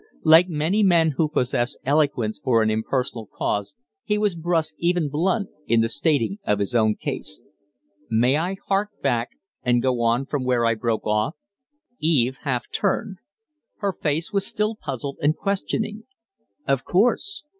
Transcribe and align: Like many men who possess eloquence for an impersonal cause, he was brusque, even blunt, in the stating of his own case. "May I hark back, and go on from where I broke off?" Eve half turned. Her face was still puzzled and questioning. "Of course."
Like 0.23 0.49
many 0.49 0.81
men 0.81 1.11
who 1.11 1.29
possess 1.29 1.77
eloquence 1.85 2.39
for 2.43 2.63
an 2.63 2.71
impersonal 2.71 3.27
cause, 3.31 3.75
he 4.03 4.17
was 4.17 4.35
brusque, 4.35 4.73
even 4.79 5.09
blunt, 5.09 5.49
in 5.67 5.81
the 5.81 5.89
stating 5.89 6.39
of 6.43 6.57
his 6.57 6.73
own 6.73 6.95
case. 6.95 7.43
"May 8.09 8.35
I 8.35 8.55
hark 8.67 8.89
back, 9.03 9.29
and 9.61 9.79
go 9.79 10.01
on 10.01 10.25
from 10.25 10.43
where 10.43 10.65
I 10.65 10.73
broke 10.73 11.05
off?" 11.05 11.35
Eve 11.99 12.37
half 12.41 12.63
turned. 12.71 13.17
Her 13.77 13.93
face 13.93 14.33
was 14.33 14.43
still 14.43 14.75
puzzled 14.75 15.19
and 15.21 15.37
questioning. 15.37 16.05
"Of 16.67 16.83
course." 16.83 17.43